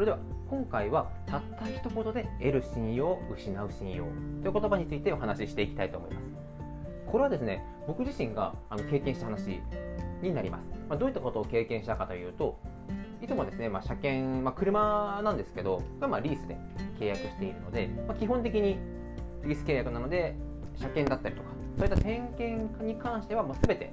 [0.00, 4.04] それでは今回はたった一言で得る信用失う信用
[4.40, 6.24] という言葉についてお話ししていきたいと思います。
[7.04, 9.60] これはですね僕自身があの経験した話
[10.22, 12.58] になります、まあ、どういったことを経験したかというと
[13.20, 16.56] いつもですね、まあ、車検、まあ、車なんですけど、まあ、リースで
[16.98, 18.78] 契約しているので、まあ、基本的に
[19.44, 20.34] リース契約なので
[20.76, 23.92] 車検だったりとかそういった点検に関してはもう全て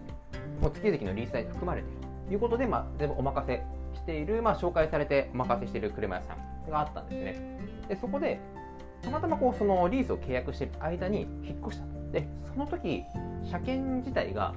[0.62, 1.98] もう月々のリース代に含まれている
[2.30, 3.62] ということで、まあ、全部お任せ
[4.08, 7.60] している、まあ、紹介されてお任せしている車屋さんがあったんですね。
[7.90, 8.40] でそこで
[9.02, 11.86] たまたまこうそのリースを契約している間に引っ越した。
[12.14, 13.04] でその時
[13.44, 14.56] 車検自体が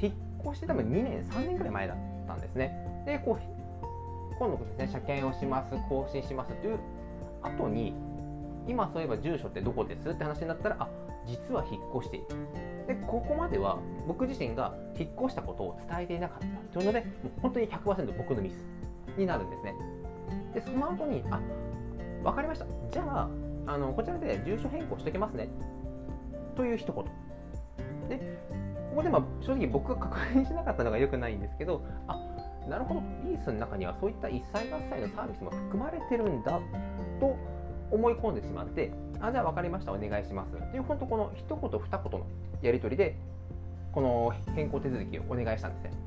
[0.00, 0.14] 引っ
[0.46, 1.96] 越して多分2年3年くらい前だっ
[2.28, 3.04] たんですね。
[3.04, 6.78] でこう今度ですね車検をします更新しますという
[7.42, 7.94] 後に
[8.66, 10.88] 今そういえば住所ってどこですって話になったらあ
[11.26, 12.26] 実は引っ越している。
[12.86, 18.83] でここまでは僕自身が引っ越したことを伝えていなかったというのでもう本当に100%僕のミス。
[19.16, 19.74] になるんですね。
[20.54, 21.40] でその後にあ
[22.22, 22.66] 分かりました。
[22.90, 23.28] じゃあ
[23.66, 25.48] あのこちらで住所変更しておきますね。
[26.56, 27.04] という一言。
[28.08, 28.18] で
[28.90, 32.16] ここでまあ正直僕が確認しなかったのが良くないんですけどあ
[32.68, 33.02] なるほど。
[33.24, 36.60] リースの中にはそういった一切合切のサービスも含まれてるんだ。
[37.20, 37.36] と
[37.90, 38.90] 思い込んでしまって
[39.20, 39.92] あじゃあ分かりました。
[39.92, 40.52] お願いします。
[40.70, 42.26] という本当この一言二言の
[42.62, 43.16] やり取りで
[43.92, 46.03] この変更手続きをお願いしたんですね。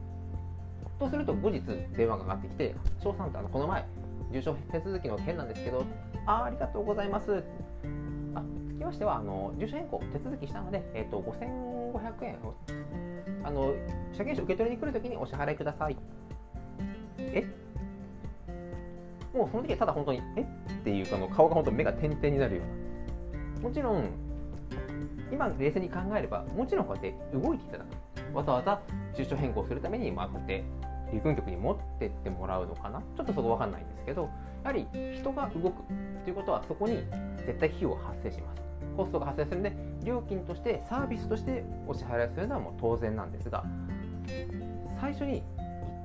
[0.99, 1.61] とすると後日
[1.95, 3.85] 電話がかかってきて翔さんとあのこの前
[4.31, 5.85] 住所手続きの件なんですけど
[6.25, 7.43] あありがとうございます
[8.35, 12.37] あつきましてはあの住所変更手続きしたので、えーと、5500円
[13.43, 13.73] あの
[14.11, 15.95] 車検証受け取りに来るときにお支払いください。
[17.19, 17.45] え？
[19.33, 20.41] もうその時はただ本当にえ？
[20.41, 20.45] っ
[20.83, 22.63] ていうかの顔が本当目が点々になるよ
[23.55, 23.69] うな。
[23.69, 24.09] もちろん
[25.31, 28.35] 今冷静に考えればもちろんこうやって動いていただく。
[28.35, 28.81] わざわざ
[29.15, 30.63] 住所変更するためにまあこうやって
[31.13, 33.01] 陸運局に持ってってもらうのかな？
[33.15, 34.29] ちょっとそこ分かんないんですけど
[34.63, 35.83] やはり人が動く
[36.23, 37.03] ということはそこに
[37.45, 38.61] 絶対費用が発生します。
[38.95, 43.63] コストが発生するので料金としてサービスとしてお支払いするのはもう当然なんですが
[44.99, 45.41] 最初に言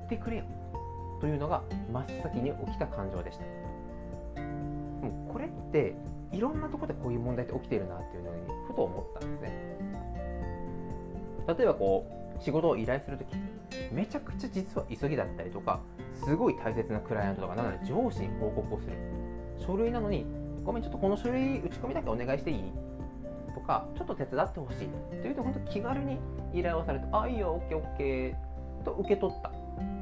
[0.06, 0.44] ってくれよ
[1.20, 1.62] というのが
[1.92, 3.44] 真っ先に起きた感情でした。
[3.44, 5.94] もうこれって
[6.32, 9.78] いろんなところでこういう問題って起きているなっていうのにふと思ったんですね。
[11.48, 13.28] 例えばこう仕事を依頼するとき
[13.92, 15.80] めちゃくちゃ実は急ぎだったりとか
[16.24, 18.92] すごい大切なクライアントとかなので上司に報告をする。
[19.58, 20.26] 書類なのに
[20.64, 22.72] ごめんちょっとこの書類打ち込みだけお願いしていい？
[23.54, 24.88] とかちょっと手伝ってほしい？
[25.20, 26.18] というと本当気軽に
[26.52, 28.34] 依頼をされてあいいよ OKOK
[28.84, 29.50] と受け取った。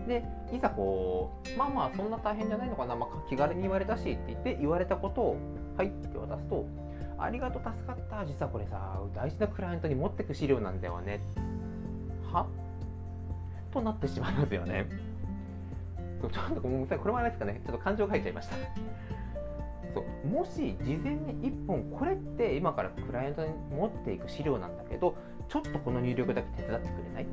[0.09, 5.37] でいざこうまあまあそんな大変じゃないのかな、まあ、気軽に言われたしって言って言われたことを
[5.77, 6.67] はいって渡すと
[7.19, 8.25] ありがとう助かった。
[8.27, 11.21] 実はこれさ大事なクライアントに持ってく資料なんだよね
[12.33, 12.47] は？
[13.73, 14.87] となってしまいますよね。
[16.21, 16.99] そうちょっとごめんなさい。
[16.99, 17.61] これもあれですかね。
[17.65, 18.57] ちょっと感情が入っちゃいました。
[19.95, 20.27] そう。
[20.29, 25.17] もし事前に1本これって今からクライアントに持っていく資料なんだけど
[25.49, 27.27] ちょっとこの入力だけ手伝ってくれない？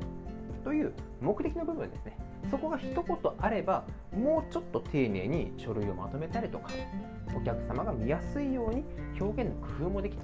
[0.64, 2.18] という目的の部分ですね。
[2.50, 3.04] そこが一言
[3.38, 6.70] あればもうちょっと丁寧に書類をまとめたりとか
[7.36, 8.84] お客様が見やすいように
[9.20, 10.22] 表現の工夫もできた。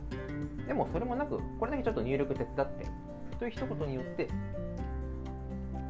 [0.66, 2.86] でもそれもなくこれだけちょっと入力手伝って
[3.44, 4.26] という一言によって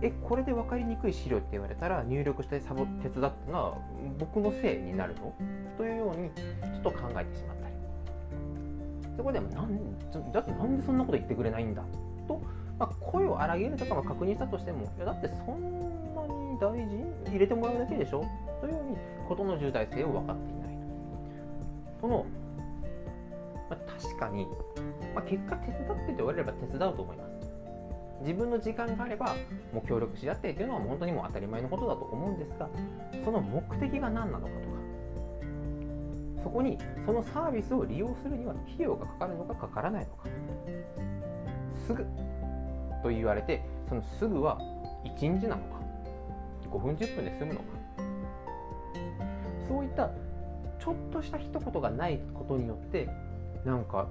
[0.02, 3.78] えこれで分かりにくい資料って言われたら入力してサボ手伝ったのは
[4.18, 5.32] 僕のせいになるの？
[5.78, 7.74] というようにちょっと考えてしまったり。
[9.16, 11.84] そこでもなんだってなんでそんなこと言ってくれないんだ？
[12.26, 12.42] と
[12.76, 15.62] まあ、声を荒げるとかも確認したとしてもいやだってそん
[16.16, 17.30] なに大事？
[17.30, 18.24] 入れてもらうだけでしょ？
[18.60, 18.96] というように
[19.28, 20.68] 事の重大性を分かっていない
[22.00, 22.26] その、
[23.70, 24.48] まあ、確かに、
[25.14, 27.33] まあ、結果手伝ってと言われれば手伝うと思います。
[28.20, 29.34] 自分の時間があれば
[29.72, 32.68] もう協力し合ってというのは本当にもう当たり前のことだと思うんですが
[33.24, 34.74] その目的が何なのかとか
[36.42, 40.28] そこにそのサービスを利用するには費用がかかるのかかからないのか。
[41.86, 42.06] すぐ
[43.02, 44.58] と言われてそのすぐは
[45.04, 45.80] 1日なのか
[46.70, 47.66] 5分10分で済むのか。
[49.68, 50.10] そういった
[50.78, 53.08] ちょっとした一言がないことによって
[53.64, 54.06] なんか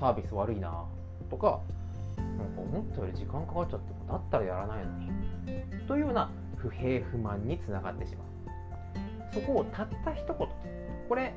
[0.00, 0.84] サービス悪いな
[1.28, 1.60] とか
[2.38, 5.10] なんか思ったより時間かかっちゃってもだったらやらないのに
[5.86, 8.28] というような不平不満につながってしまう。
[9.32, 10.48] そこをたった一言。
[11.08, 11.34] これ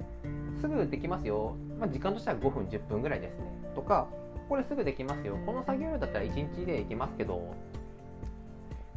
[0.60, 3.46] すぐできますよ、まあ、時間としては5分10分ぐらいですね。
[3.76, 4.08] とか
[4.50, 5.38] これすぐできますよ。
[5.46, 7.56] この作業量だったら1日でいきますけど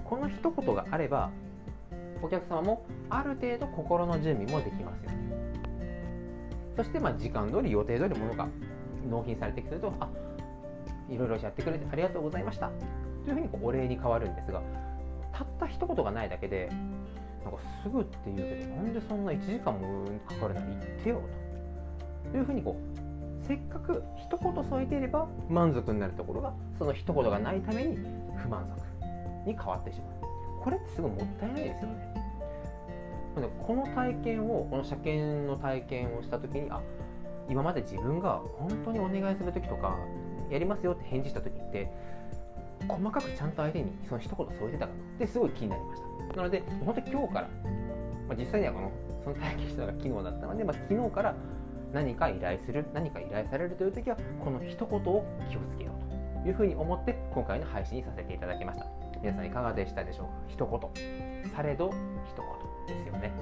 [0.04, 1.30] この一言があれば
[2.22, 5.10] お客様もある程度心の準備もできますよ。
[5.10, 5.18] ね
[6.76, 8.48] そしてまあ時間通り予定通りものが
[9.08, 10.08] 納品されてくるとあ
[11.14, 12.70] いろいろやってくれてありがとうございました。
[13.24, 14.60] というふうにこうお礼に変わるんですが
[15.32, 16.70] たった一言がないだけで
[17.42, 21.22] なんかすぐって言うけどなんでそんな1時間もかかるなら言ってよ
[22.32, 22.36] と。
[22.36, 27.98] いうふうにこうせっかく一言添えていれば満足になるところがその一言がないために
[28.36, 28.66] 不満
[29.44, 30.62] 足に変わってしまう。
[30.62, 32.14] これってすごいもったいないですよね。
[33.66, 36.80] この体験をこの車検の体験をした時にあ
[37.48, 39.96] 今まで自分が本当にお願いする時とか
[40.50, 41.90] やりますよって返事した時って
[42.88, 44.98] 細かくちゃんと相手にその一言添えてたかな。
[45.16, 46.36] ってすごい気になりました。
[46.36, 47.48] なので本当に今日から、
[48.28, 48.92] まあ、実際にはこの
[49.24, 51.34] その体験したのが昨日だったので、まあ、昨日から
[51.92, 58.86] 何か依頼する何か依頼されるという時はこの一言を気をつけようというふうに思って今回の配信にさせていただきました。
[59.22, 60.32] 皆さんいかがでしたでしょうか？
[60.48, 61.50] 一言。
[61.54, 61.94] されど一
[62.88, 63.32] 言ですよね。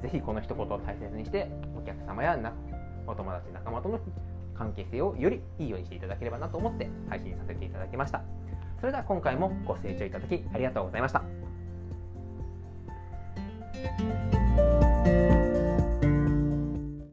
[0.00, 2.38] ぜひこの一言を大切にしてお客様や
[3.06, 4.00] お友達仲間との
[4.56, 8.22] 関係性をよりいいようにしていただければなと思って配信させていただきました。
[8.80, 11.22] それでは今回もご清聴いただきありがとうございました。